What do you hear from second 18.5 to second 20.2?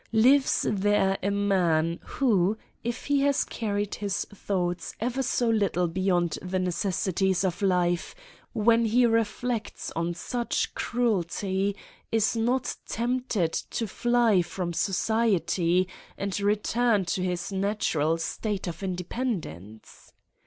of independence